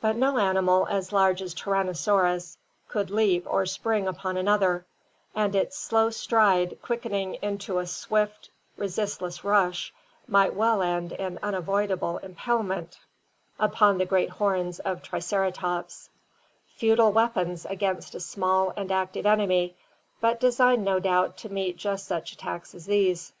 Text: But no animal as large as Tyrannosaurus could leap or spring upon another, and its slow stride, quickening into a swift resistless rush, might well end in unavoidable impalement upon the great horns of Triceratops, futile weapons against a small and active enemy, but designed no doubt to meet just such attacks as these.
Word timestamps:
But 0.00 0.16
no 0.16 0.36
animal 0.36 0.88
as 0.90 1.12
large 1.12 1.40
as 1.40 1.54
Tyrannosaurus 1.54 2.56
could 2.88 3.08
leap 3.08 3.46
or 3.48 3.66
spring 3.66 4.08
upon 4.08 4.36
another, 4.36 4.84
and 5.32 5.54
its 5.54 5.78
slow 5.78 6.10
stride, 6.10 6.76
quickening 6.82 7.34
into 7.34 7.78
a 7.78 7.86
swift 7.86 8.50
resistless 8.76 9.44
rush, 9.44 9.94
might 10.26 10.54
well 10.56 10.82
end 10.82 11.12
in 11.12 11.38
unavoidable 11.40 12.18
impalement 12.18 12.98
upon 13.60 13.98
the 13.98 14.06
great 14.06 14.30
horns 14.30 14.80
of 14.80 15.04
Triceratops, 15.04 16.10
futile 16.66 17.12
weapons 17.12 17.64
against 17.64 18.16
a 18.16 18.18
small 18.18 18.72
and 18.76 18.90
active 18.90 19.24
enemy, 19.24 19.76
but 20.20 20.40
designed 20.40 20.84
no 20.84 20.98
doubt 20.98 21.36
to 21.36 21.48
meet 21.48 21.76
just 21.76 22.08
such 22.08 22.32
attacks 22.32 22.74
as 22.74 22.86
these. 22.86 23.32